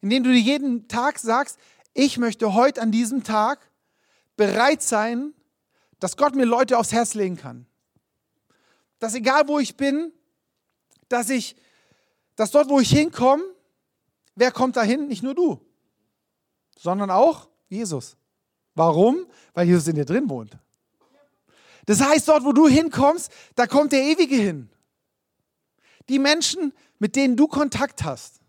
[0.00, 1.58] Indem du dir jeden Tag sagst,
[1.94, 3.58] ich möchte heute an diesem Tag
[4.36, 5.34] bereit sein,
[5.98, 7.66] dass Gott mir Leute aufs Herz legen kann.
[9.02, 10.12] Dass egal wo ich bin,
[11.08, 11.56] dass ich,
[12.36, 13.42] dass dort, wo ich hinkomme,
[14.36, 15.08] wer kommt dahin?
[15.08, 15.60] Nicht nur du,
[16.78, 18.16] sondern auch Jesus.
[18.76, 19.26] Warum?
[19.54, 20.56] Weil Jesus in dir drin wohnt.
[21.86, 24.70] Das heißt, dort, wo du hinkommst, da kommt der Ewige hin.
[26.08, 28.40] Die Menschen, mit denen du Kontakt hast,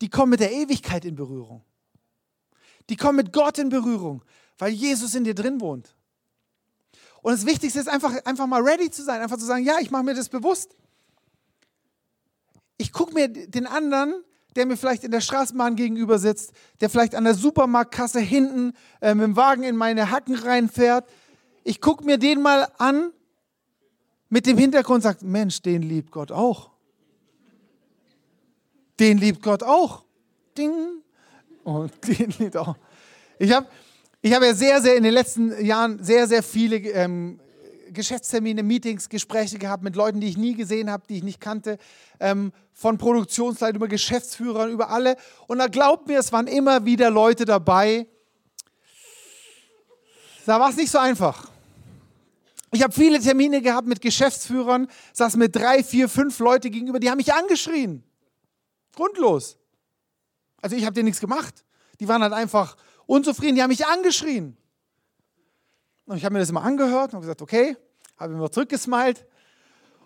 [0.00, 1.62] die kommen mit der Ewigkeit in Berührung.
[2.88, 4.24] Die kommen mit Gott in Berührung,
[4.56, 5.94] weil Jesus in dir drin wohnt.
[7.22, 9.90] Und das Wichtigste ist einfach, einfach mal ready zu sein, einfach zu sagen, ja, ich
[9.90, 10.76] mache mir das bewusst.
[12.76, 14.14] Ich gucke mir den anderen
[14.56, 19.14] der mir vielleicht in der Straßenbahn gegenüber sitzt, der vielleicht an der Supermarktkasse hinten äh,
[19.14, 21.08] mit dem Wagen in meine Hacken reinfährt.
[21.64, 23.12] Ich gucke mir den mal an
[24.28, 26.70] mit dem Hintergrund und sage, Mensch, den liebt Gott auch.
[29.00, 30.04] Den liebt Gott auch.
[30.56, 30.74] Ding.
[31.64, 32.76] Und den liebt auch.
[33.38, 33.66] Ich habe
[34.24, 37.40] ich hab ja sehr, sehr in den letzten Jahren sehr, sehr viele ähm,
[37.90, 41.76] Geschäftstermine, Meetings, Gespräche gehabt mit Leuten, die ich nie gesehen habe, die ich nicht kannte,
[42.20, 45.16] ähm, von Produktionsleitern über Geschäftsführern, über alle.
[45.48, 48.06] Und da glaubt mir, es waren immer wieder Leute dabei.
[50.46, 51.50] Da war es nicht so einfach.
[52.70, 57.10] Ich habe viele Termine gehabt mit Geschäftsführern, saß mit drei, vier, fünf Leute gegenüber, die
[57.10, 58.04] haben mich angeschrien.
[58.94, 59.58] Grundlos.
[60.62, 61.64] Also ich habe dir nichts gemacht.
[62.00, 64.56] Die waren halt einfach unzufrieden, die haben mich angeschrien.
[66.06, 67.76] Und ich habe mir das immer angehört und gesagt, okay,
[68.18, 69.24] habe immer zurückgesmiled.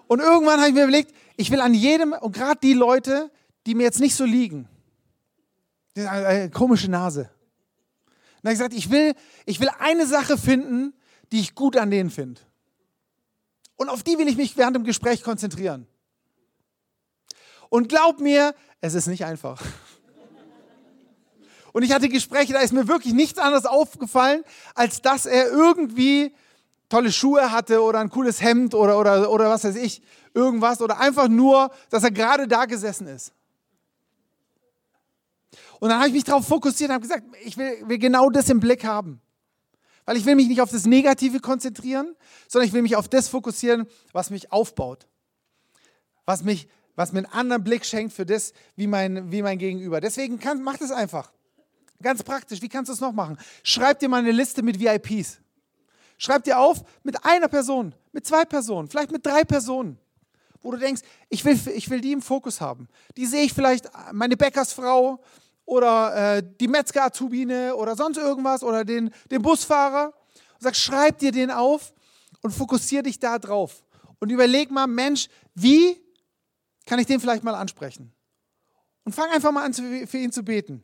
[0.09, 3.30] Und irgendwann habe ich mir überlegt, ich will an jedem, und gerade die Leute,
[3.66, 4.68] die mir jetzt nicht so liegen,
[5.96, 7.22] die haben eine komische Nase.
[7.22, 10.94] Und dann habe ich gesagt, ich will, ich will eine Sache finden,
[11.32, 12.40] die ich gut an denen finde.
[13.76, 15.87] Und auf die will ich mich während dem Gespräch konzentrieren.
[17.68, 19.62] Und glaub mir, es ist nicht einfach.
[21.76, 26.34] Und ich hatte Gespräche, da ist mir wirklich nichts anderes aufgefallen, als dass er irgendwie
[26.88, 30.00] tolle Schuhe hatte oder ein cooles Hemd oder, oder, oder was weiß ich,
[30.32, 30.80] irgendwas.
[30.80, 33.34] Oder einfach nur, dass er gerade da gesessen ist.
[35.78, 38.48] Und dann habe ich mich darauf fokussiert und habe gesagt, ich will, will genau das
[38.48, 39.20] im Blick haben.
[40.06, 42.16] Weil ich will mich nicht auf das Negative konzentrieren,
[42.48, 45.06] sondern ich will mich auf das fokussieren, was mich aufbaut.
[46.24, 50.00] Was, mich, was mir einen anderen Blick schenkt für das, wie mein, wie mein Gegenüber.
[50.00, 51.36] Deswegen kann, mach das einfach.
[52.02, 53.38] Ganz praktisch, wie kannst du es noch machen?
[53.62, 55.38] Schreib dir mal eine Liste mit VIPs.
[56.18, 59.98] Schreib dir auf mit einer Person, mit zwei Personen, vielleicht mit drei Personen,
[60.62, 62.88] wo du denkst, ich will, ich will die im Fokus haben.
[63.16, 65.20] Die sehe ich vielleicht, meine Bäckersfrau
[65.66, 70.06] oder äh, die Metzger-Azubine oder sonst irgendwas oder den, den Busfahrer.
[70.54, 71.92] Und sag, schreib dir den auf
[72.40, 73.85] und fokussiere dich da drauf.
[74.18, 76.00] Und überleg mal, Mensch, wie
[76.87, 78.12] kann ich den vielleicht mal ansprechen?
[79.04, 80.82] Und fang einfach mal an, für ihn zu beten.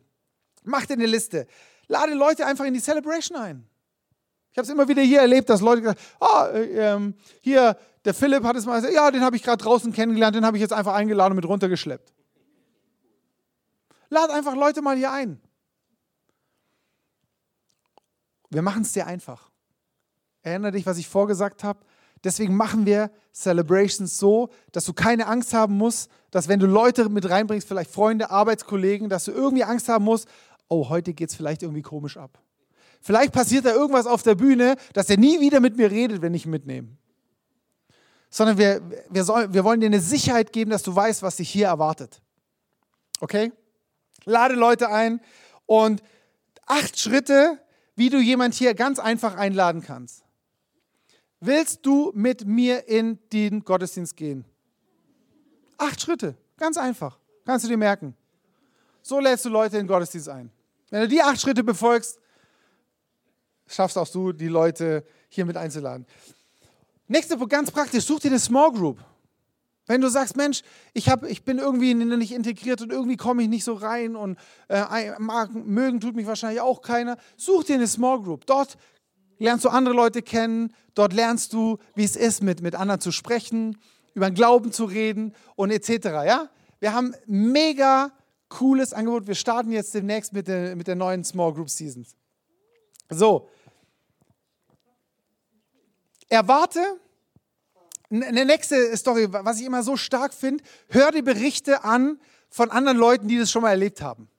[0.63, 1.47] Mach dir eine Liste.
[1.87, 3.67] Lade Leute einfach in die Celebration ein.
[4.51, 8.13] Ich habe es immer wieder hier erlebt, dass Leute gesagt haben, oh, ähm, hier, der
[8.13, 10.61] Philipp hat es mal gesagt, ja, den habe ich gerade draußen kennengelernt, den habe ich
[10.61, 12.13] jetzt einfach eingeladen und mit runtergeschleppt.
[14.09, 15.41] Lad einfach Leute mal hier ein.
[18.51, 19.49] Wir machen es dir einfach.
[20.43, 21.79] Erinnere dich, was ich vorgesagt habe.
[22.23, 27.09] Deswegen machen wir Celebrations so, dass du keine Angst haben musst, dass wenn du Leute
[27.09, 30.27] mit reinbringst, vielleicht Freunde, Arbeitskollegen, dass du irgendwie Angst haben musst,
[30.67, 32.39] oh, heute geht es vielleicht irgendwie komisch ab.
[33.01, 36.33] Vielleicht passiert da irgendwas auf der Bühne, dass er nie wieder mit mir redet, wenn
[36.33, 36.87] ich ihn mitnehme.
[38.29, 41.49] Sondern wir, wir, soll, wir wollen dir eine Sicherheit geben, dass du weißt, was dich
[41.49, 42.21] hier erwartet.
[43.19, 43.51] Okay?
[44.25, 45.19] Lade Leute ein
[45.65, 46.01] und
[46.65, 47.59] acht Schritte,
[47.95, 50.23] wie du jemand hier ganz einfach einladen kannst.
[51.41, 54.45] Willst du mit mir in den Gottesdienst gehen?
[55.77, 57.19] Acht Schritte, ganz einfach.
[57.45, 58.15] Kannst du dir merken.
[59.03, 60.49] So lädst du Leute in Gottesdienst ein.
[60.89, 62.19] Wenn du die acht Schritte befolgst,
[63.67, 66.07] schaffst auch du, die Leute hier mit einzuladen.
[67.07, 69.03] Nächster Punkt, ganz praktisch, such dir eine Small Group.
[69.87, 70.61] Wenn du sagst, Mensch,
[70.93, 74.39] ich, hab, ich bin irgendwie nicht integriert und irgendwie komme ich nicht so rein und
[74.69, 75.11] äh,
[75.51, 78.45] mögen tut mich wahrscheinlich auch keiner, such dir eine Small Group.
[78.45, 78.77] Dort
[79.37, 83.11] lernst du andere Leute kennen, dort lernst du, wie es ist, mit, mit anderen zu
[83.11, 83.77] sprechen,
[84.13, 86.05] über den Glauben zu reden und etc.
[86.25, 86.49] Ja?
[86.79, 88.13] Wir haben mega
[88.53, 89.27] cooles Angebot.
[89.27, 92.15] Wir starten jetzt demnächst mit der, mit der neuen Small Group Seasons.
[93.09, 93.49] So.
[96.29, 96.79] Erwarte,
[98.09, 102.97] eine nächste Story, was ich immer so stark finde, hör dir Berichte an von anderen
[102.97, 104.29] Leuten, die das schon mal erlebt haben.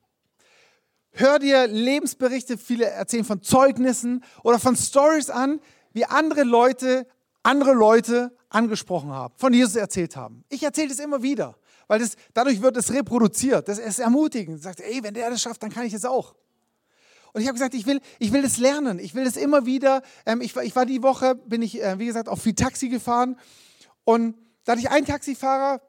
[1.11, 5.59] Hör dir Lebensberichte, viele erzählen von Zeugnissen oder von Stories an,
[5.93, 7.07] wie andere Leute
[7.45, 10.43] andere Leute angesprochen haben, von Jesus erzählt haben.
[10.49, 11.55] Ich erzähle das immer wieder,
[11.87, 13.67] weil das, dadurch wird es reproduziert.
[13.67, 14.61] Das ist ermutigend.
[14.61, 16.35] Sagt, ey, wenn der das schafft, dann kann ich das auch.
[17.33, 18.97] Und ich habe gesagt, ich will, ich will das lernen.
[18.99, 20.01] Ich will das immer wieder.
[20.25, 23.37] Ähm, ich, ich war die Woche, bin ich, äh, wie gesagt, auch viel Taxi gefahren
[24.05, 25.81] und da hatte ich einen Taxifahrer,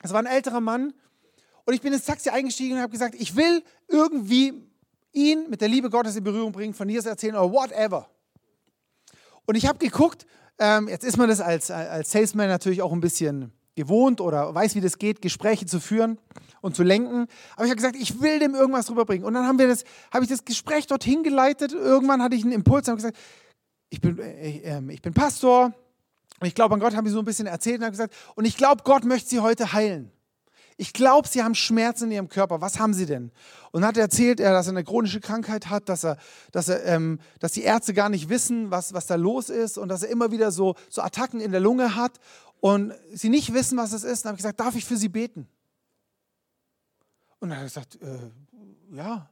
[0.00, 0.94] das war ein älterer Mann,
[1.64, 4.70] und ich bin ins Taxi eingestiegen und habe gesagt, ich will irgendwie
[5.12, 8.08] ihn mit der Liebe Gottes in Berührung bringen, von Jesus erzählen oder whatever.
[9.46, 10.26] Und ich habe geguckt,
[10.58, 14.74] ähm, jetzt ist man das als, als Salesman natürlich auch ein bisschen gewohnt oder weiß,
[14.74, 16.18] wie das geht, Gespräche zu führen
[16.60, 17.26] und zu lenken.
[17.54, 19.24] Aber ich habe gesagt, ich will dem irgendwas rüberbringen.
[19.24, 21.72] Und dann haben wir das, habe ich das Gespräch dorthin geleitet.
[21.72, 23.18] Irgendwann hatte ich einen Impuls und habe gesagt,
[23.90, 25.72] ich bin, äh, äh, ich bin Pastor,
[26.40, 28.44] und ich glaube, an Gott haben sie so ein bisschen erzählt und haben gesagt, und
[28.44, 30.10] ich glaube, Gott möchte sie heute heilen.
[30.78, 32.60] Ich glaube, sie haben Schmerzen in ihrem Körper.
[32.60, 33.32] Was haben sie denn?
[33.72, 36.18] Und hat er erzählt, dass er eine chronische Krankheit hat, dass, er,
[36.52, 39.88] dass, er, ähm, dass die Ärzte gar nicht wissen, was, was da los ist und
[39.88, 42.20] dass er immer wieder so, so Attacken in der Lunge hat
[42.60, 44.24] und sie nicht wissen, was es ist.
[44.24, 45.48] Dann habe ich gesagt, darf ich für sie beten?
[47.38, 49.30] Und dann hat er gesagt, äh, ja.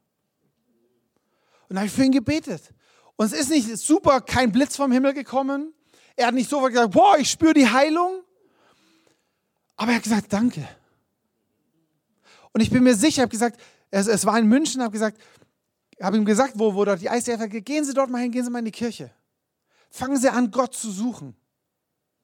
[1.68, 2.72] Und dann habe ich für ihn gebetet.
[3.16, 5.74] Und es ist nicht super, kein Blitz vom Himmel gekommen,
[6.16, 8.22] er hat nicht sofort gesagt, boah, ich spüre die Heilung.
[9.76, 10.66] Aber er hat gesagt, danke.
[12.54, 15.20] Und ich bin mir sicher, ich habe gesagt, es, es, war in München, habe gesagt,
[16.00, 18.50] habe ihm gesagt, wo, wo dort die ICF gehen Sie dort mal hin, gehen Sie
[18.50, 19.10] mal in die Kirche.
[19.90, 21.34] Fangen Sie an, Gott zu suchen.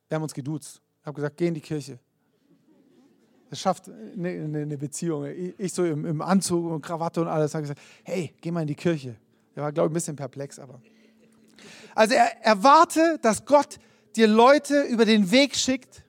[0.09, 0.81] Wir haben uns geduzt.
[1.01, 1.99] Ich habe gesagt, geh in die Kirche.
[3.49, 5.27] Das schafft eine, eine Beziehung.
[5.59, 8.69] Ich so im, im, Anzug und Krawatte und alles habe gesagt, hey, geh mal in
[8.69, 9.17] die Kirche.
[9.57, 10.81] Er war, glaube ich, ein bisschen perplex, aber
[11.95, 13.79] also er, erwarte, dass Gott
[14.17, 16.05] dir Leute über den Weg schickt,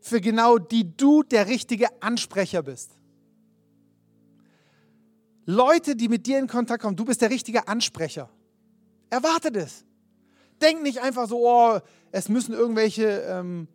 [0.00, 2.95] für genau die du der richtige Ansprecher bist.
[5.46, 8.28] Leute, die mit dir in Kontakt kommen, du bist der richtige Ansprecher.
[9.10, 9.84] Erwarte das.
[10.60, 11.78] Denk nicht einfach so, oh,
[12.10, 13.68] es müssen irgendwelche ähm,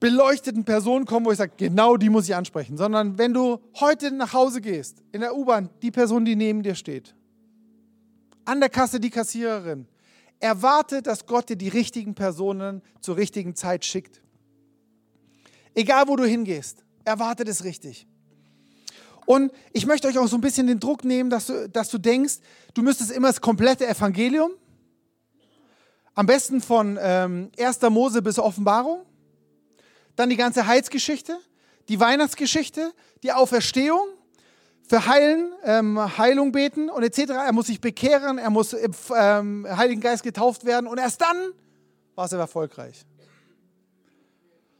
[0.00, 4.10] beleuchteten Personen kommen, wo ich sage, genau die muss ich ansprechen, sondern wenn du heute
[4.10, 7.14] nach Hause gehst, in der U-Bahn, die Person, die neben dir steht,
[8.44, 9.86] an der Kasse die Kassiererin,
[10.40, 14.22] erwarte, dass Gott dir die richtigen Personen zur richtigen Zeit schickt.
[15.74, 18.08] Egal, wo du hingehst, erwarte das richtig.
[19.30, 21.98] Und ich möchte euch auch so ein bisschen den Druck nehmen, dass du, dass du
[21.98, 22.38] denkst,
[22.74, 24.50] du müsstest immer das komplette Evangelium,
[26.14, 27.80] am besten von ähm, 1.
[27.90, 29.06] Mose bis Offenbarung,
[30.16, 31.38] dann die ganze Heilsgeschichte,
[31.88, 34.04] die Weihnachtsgeschichte, die Auferstehung,
[34.88, 37.30] für Heilen, ähm, Heilung beten und etc.
[37.30, 41.52] Er muss sich bekehren, er muss im ähm, Heiligen Geist getauft werden und erst dann
[42.16, 43.06] war es erfolgreich.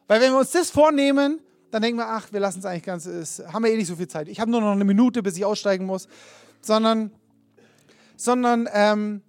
[0.09, 1.39] Weil wenn wir uns das vornehmen,
[1.71, 3.97] dann denken wir, ach, wir lassen es eigentlich ganz, ist, haben wir eh nicht so
[3.97, 4.29] viel Zeit.
[4.29, 6.09] Ich habe nur noch eine Minute, bis ich aussteigen muss.
[6.61, 7.13] Sondern,
[8.17, 9.23] sondern ähm,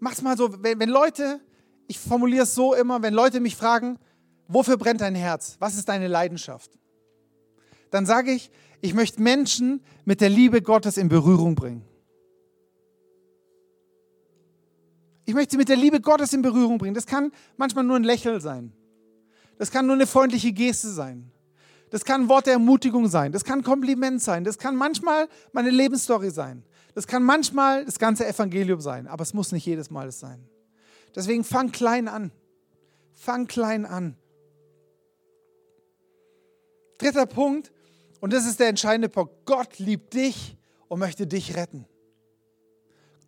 [0.00, 1.40] mach's mal so, wenn, wenn Leute,
[1.86, 3.98] ich formuliere es so immer, wenn Leute mich fragen,
[4.52, 5.56] Wofür brennt dein Herz?
[5.60, 6.70] Was ist deine Leidenschaft?
[7.90, 8.50] Dann sage ich,
[8.82, 11.86] ich möchte Menschen mit der Liebe Gottes in Berührung bringen.
[15.24, 16.94] Ich möchte sie mit der Liebe Gottes in Berührung bringen.
[16.94, 18.72] Das kann manchmal nur ein Lächeln sein.
[19.58, 21.30] Das kann nur eine freundliche Geste sein.
[21.90, 23.32] Das kann ein Wort der Ermutigung sein.
[23.32, 24.44] Das kann ein Kompliment sein.
[24.44, 26.64] Das kann manchmal meine Lebensstory sein.
[26.94, 29.06] Das kann manchmal das ganze Evangelium sein.
[29.06, 30.42] Aber es muss nicht jedes Mal das sein.
[31.14, 32.32] Deswegen fang klein an.
[33.12, 34.16] Fang klein an.
[36.98, 37.72] Dritter Punkt,
[38.20, 39.34] und das ist der entscheidende Punkt.
[39.44, 40.56] Gott liebt dich
[40.88, 41.86] und möchte dich retten.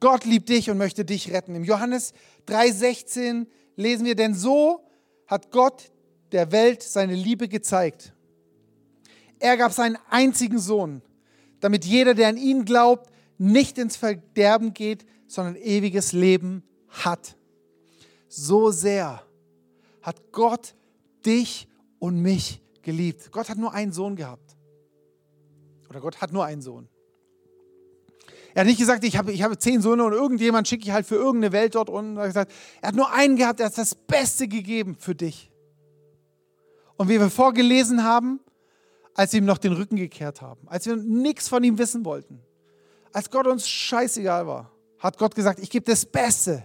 [0.00, 1.54] Gott liebt dich und möchte dich retten.
[1.54, 2.12] Im Johannes
[2.46, 4.86] 3,16 lesen wir, denn so
[5.26, 5.90] hat Gott
[6.34, 8.12] der Welt seine Liebe gezeigt.
[9.38, 11.00] Er gab seinen einzigen Sohn,
[11.60, 17.36] damit jeder, der an ihn glaubt, nicht ins Verderben geht, sondern ewiges Leben hat.
[18.28, 19.22] So sehr
[20.02, 20.74] hat Gott
[21.24, 21.68] dich
[21.98, 23.30] und mich geliebt.
[23.30, 24.56] Gott hat nur einen Sohn gehabt.
[25.88, 26.88] Oder Gott hat nur einen Sohn.
[28.54, 31.06] Er hat nicht gesagt, ich habe, ich habe zehn Söhne und irgendjemand schicke ich halt
[31.06, 32.16] für irgendeine Welt dort unten.
[32.16, 35.50] Er hat gesagt, er hat nur einen gehabt, er hat das Beste gegeben für dich.
[36.96, 38.40] Und wie wir vorgelesen haben,
[39.14, 42.40] als wir ihm noch den Rücken gekehrt haben, als wir nichts von ihm wissen wollten,
[43.12, 46.64] als Gott uns scheißegal war, hat Gott gesagt, ich gebe das Beste,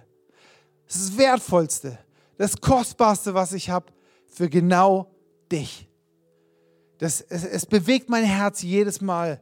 [0.87, 1.99] das Wertvollste,
[2.37, 3.91] das Kostbarste, was ich habe,
[4.27, 5.11] für genau
[5.51, 5.87] dich.
[6.97, 9.41] Das, es, es bewegt mein Herz jedes Mal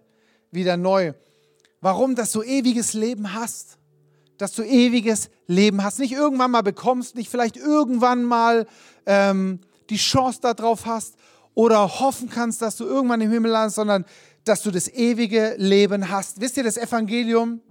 [0.52, 1.14] wieder neu.
[1.82, 2.16] Warum?
[2.16, 3.78] Dass du ewiges Leben hast.
[4.38, 6.00] Dass du ewiges Leben hast.
[6.00, 8.68] Nicht irgendwann mal bekommst, nicht vielleicht irgendwann mal
[9.06, 11.16] ähm, die Chance darauf hast
[11.54, 14.06] oder hoffen kannst, dass du irgendwann im Himmel landest, sondern
[14.44, 16.40] dass du das ewige Leben hast.
[16.40, 17.62] Wisst ihr, das Evangelium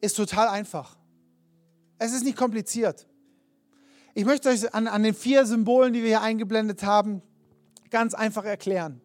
[0.00, 0.96] ist total einfach.
[1.98, 3.06] Es ist nicht kompliziert.
[4.14, 7.22] Ich möchte euch an, an den vier Symbolen, die wir hier eingeblendet haben,
[7.90, 9.00] ganz einfach erklären.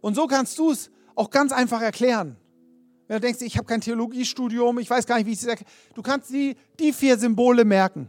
[0.00, 2.36] Und so kannst du es auch ganz einfach erklären.
[3.06, 5.70] Wenn du denkst, ich habe kein Theologiestudium, ich weiß gar nicht, wie ich es erkläre.
[5.94, 8.08] Du kannst die, die vier Symbole merken.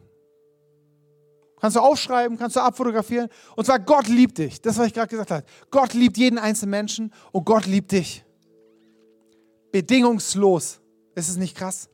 [1.60, 3.30] Kannst du aufschreiben, kannst du abfotografieren.
[3.56, 4.62] Und zwar, Gott liebt dich.
[4.62, 5.46] Das, was ich gerade gesagt habe.
[5.72, 8.24] Gott liebt jeden einzelnen Menschen und Gott liebt dich.
[9.72, 10.82] Bedingungslos.
[11.16, 11.90] Ist es nicht krass?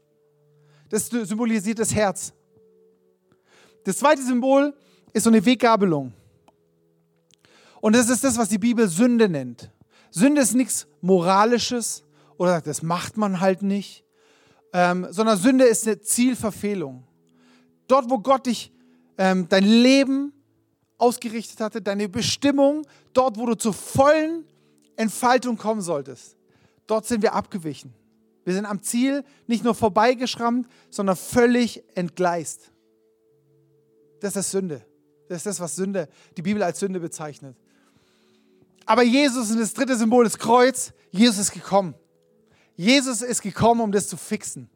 [0.90, 2.34] Das symbolisiert das Herz.
[3.84, 4.74] Das zweite Symbol
[5.14, 6.14] ist so eine Weggabelung.
[7.80, 9.72] Und das ist das, was die Bibel Sünde nennt.
[10.12, 12.04] Sünde ist nichts Moralisches
[12.38, 14.04] oder das macht man halt nicht,
[14.74, 17.04] ähm, sondern Sünde ist eine Zielverfehlung.
[17.88, 18.72] Dort, wo Gott dich,
[19.18, 20.34] ähm, dein Leben
[20.98, 24.46] ausgerichtet hatte, deine Bestimmung, dort, wo du zur vollen
[24.96, 26.38] Entfaltung kommen solltest,
[26.88, 27.94] dort sind wir abgewichen.
[28.44, 32.72] Wir sind am Ziel nicht nur vorbeigeschrammt, sondern völlig entgleist.
[34.20, 34.86] Das ist Sünde.
[35.28, 37.56] Das ist das, was Sünde, die Bibel als Sünde bezeichnet.
[38.86, 40.92] Aber Jesus und das dritte Symbol ist Kreuz.
[41.12, 41.96] Jesus ist gekommen.
[42.76, 44.70] Jesus ist gekommen, um das zu fixen.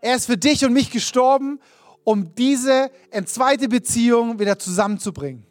[0.00, 1.60] Er ist für dich und mich gestorben,
[2.04, 5.46] um diese entzweite Beziehung wieder zusammenzubringen.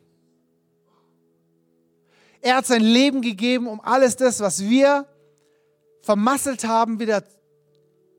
[2.41, 5.05] Er hat sein Leben gegeben, um alles das, was wir
[6.01, 7.23] vermasselt haben, wieder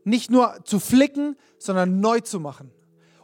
[0.05, 2.71] nicht nur zu flicken, sondern neu zu machen.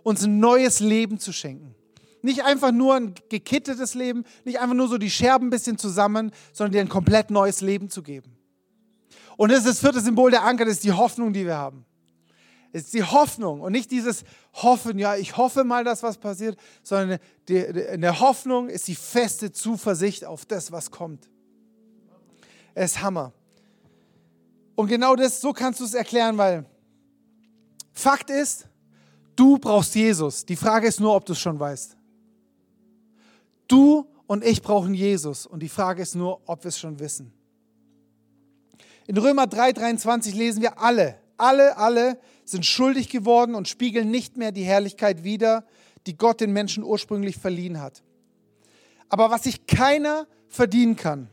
[0.03, 1.75] Uns ein neues Leben zu schenken.
[2.23, 6.33] Nicht einfach nur ein gekittetes Leben, nicht einfach nur so die Scherben ein bisschen zusammen,
[6.53, 8.37] sondern dir ein komplett neues Leben zu geben.
[9.37, 11.85] Und das ist das vierte Symbol der Anker, das ist die Hoffnung, die wir haben.
[12.73, 16.59] Es ist die Hoffnung und nicht dieses Hoffen, ja, ich hoffe mal, dass was passiert,
[16.83, 21.29] sondern in der Hoffnung ist die feste Zuversicht auf das, was kommt.
[22.75, 23.33] Es ist Hammer.
[24.75, 26.67] Und genau das, so kannst du es erklären, weil
[27.93, 28.69] Fakt ist,
[29.35, 30.45] du brauchst Jesus.
[30.45, 31.97] Die Frage ist nur, ob du es schon weißt.
[33.67, 35.47] Du und ich brauchen Jesus.
[35.47, 37.33] Und die Frage ist nur, ob wir es schon wissen.
[39.09, 42.19] In Römer 3:23 lesen wir alle, alle, alle
[42.51, 45.67] sind schuldig geworden und spiegeln nicht mehr die Herrlichkeit wider,
[46.07, 48.03] die Gott den Menschen ursprünglich verliehen hat.
[49.09, 51.29] Aber was sich keiner verdienen kann,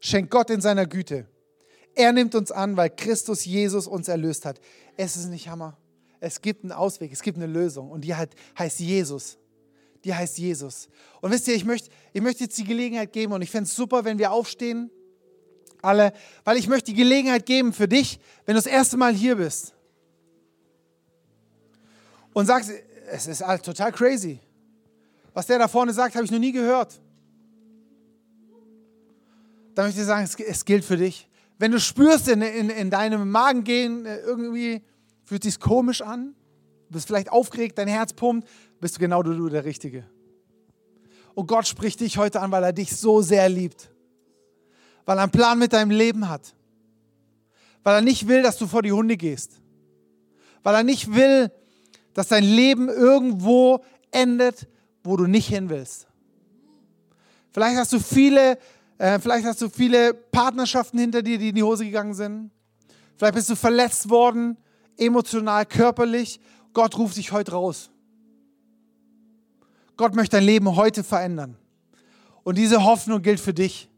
[0.00, 1.26] schenkt Gott in seiner Güte.
[1.94, 4.60] Er nimmt uns an, weil Christus Jesus uns erlöst hat.
[4.96, 5.76] Es ist nicht Hammer.
[6.20, 9.38] Es gibt einen Ausweg, es gibt eine Lösung und die heißt Jesus.
[10.04, 10.88] Die heißt Jesus.
[11.20, 13.76] Und wisst ihr, ich möchte, ich möchte jetzt die Gelegenheit geben und ich fände es
[13.76, 14.90] super, wenn wir aufstehen,
[15.82, 16.12] alle,
[16.44, 19.75] weil ich möchte die Gelegenheit geben für dich, wenn du das erste Mal hier bist
[22.36, 22.70] und sagst,
[23.10, 24.38] es ist total crazy.
[25.32, 27.00] Was der da vorne sagt, habe ich noch nie gehört.
[29.74, 31.30] Dann möchte ich sagen, es, gilt für dich.
[31.58, 34.82] Wenn du spürst in, in, in deinem Magen gehen, äh, irgendwie
[35.24, 36.34] fühlt sich komisch an,
[36.90, 38.46] bist vielleicht aufgeregt, dein Herz pumpt,
[38.82, 40.04] bist du genau du, der Richtige.
[41.34, 43.90] Und Gott spricht dich heute an, weil er dich so sehr liebt.
[45.06, 46.54] Weil er einen Plan mit deinem Leben hat.
[47.82, 49.62] Weil er nicht will, dass du vor die Hunde gehst.
[50.62, 51.50] Weil er nicht will,
[52.16, 54.66] dass dein Leben irgendwo endet,
[55.04, 56.06] wo du nicht hin willst.
[57.52, 58.58] Vielleicht hast du viele,
[58.96, 62.50] äh, vielleicht hast du viele Partnerschaften hinter dir, die in die Hose gegangen sind.
[63.18, 64.56] Vielleicht bist du verletzt worden,
[64.96, 66.40] emotional, körperlich.
[66.72, 67.90] Gott ruft dich heute raus.
[69.98, 71.58] Gott möchte dein Leben heute verändern.
[72.44, 73.90] Und diese Hoffnung gilt für dich.